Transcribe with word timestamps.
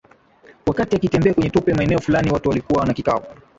Wakati 0.65 0.95
akitembea 0.95 1.33
kwenye 1.33 1.49
tope 1.49 1.73
maeneo 1.73 1.99
Fulani 1.99 2.31
watu 2.31 2.49
walikuwa 2.49 2.85
na 2.85 2.93
kikao 2.93 3.25